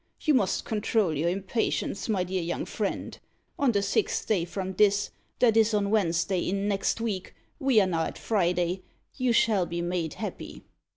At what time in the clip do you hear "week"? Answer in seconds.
6.99-7.35